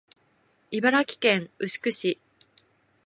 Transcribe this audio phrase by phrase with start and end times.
[0.71, 2.19] 茨城県牛久市